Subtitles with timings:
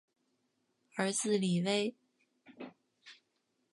[0.95, 1.93] 儿子李威。